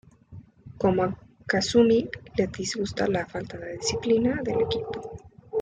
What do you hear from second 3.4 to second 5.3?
de disciplina del equipo.